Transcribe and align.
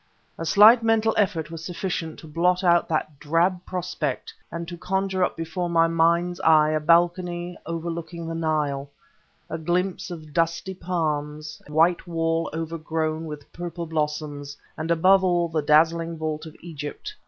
A 0.39 0.47
slight 0.47 0.81
mental 0.81 1.13
effort 1.15 1.51
was 1.51 1.63
sufficient 1.63 2.17
to 2.21 2.27
blot 2.27 2.63
out 2.63 2.89
that 2.89 3.19
drab 3.19 3.63
prospect 3.67 4.33
and 4.51 4.67
to 4.67 4.75
conjure 4.75 5.23
up 5.23 5.37
before 5.37 5.69
my 5.69 5.85
mind's 5.85 6.39
eye 6.39 6.71
a 6.71 6.79
balcony 6.79 7.55
overlooking 7.67 8.27
the 8.27 8.33
Nile 8.33 8.89
a 9.47 9.59
glimpse 9.59 10.09
of 10.09 10.33
dusty 10.33 10.73
palms, 10.73 11.61
a 11.67 11.71
white 11.71 12.07
wall 12.07 12.49
overgrown 12.51 13.25
with 13.25 13.53
purple 13.53 13.85
blossoms, 13.85 14.57
and 14.75 14.89
above 14.89 15.23
all 15.23 15.47
the 15.47 15.61
dazzling 15.61 16.17
vault 16.17 16.47
of 16.47 16.55
Egypt. 16.61 17.13